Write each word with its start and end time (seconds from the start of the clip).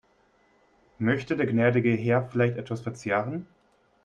Möchte 0.97 1.37
der 1.37 1.45
gnädige 1.45 1.91
Herr 1.93 2.23
vielleicht 2.23 2.57
etwas 2.57 2.81
verzehren? 2.81 3.45